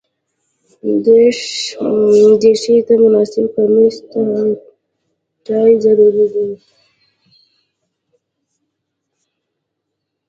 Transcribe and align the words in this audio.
دریشي 2.29 2.75
ته 2.87 2.93
مناسب 3.01 3.45
کمیس 3.55 3.95
او 4.13 4.21
ټای 5.45 5.71
ضروري 5.83 6.25
دي. 6.33 6.47